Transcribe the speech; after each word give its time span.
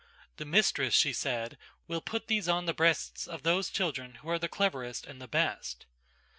"The 0.37 0.45
mistress," 0.45 0.95
she 0.95 1.13
said 1.13 1.59
"will 1.87 2.01
put 2.01 2.25
these 2.25 2.49
on 2.49 2.65
the 2.65 2.73
breasts 2.73 3.27
of 3.27 3.43
those 3.43 3.69
children 3.69 4.15
who 4.15 4.31
are 4.31 4.39
the 4.39 4.49
cleverest 4.49 5.05
and 5.05 5.21
the 5.21 5.27
best." 5.27 5.85